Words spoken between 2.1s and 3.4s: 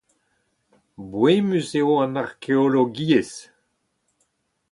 arkeologiezh.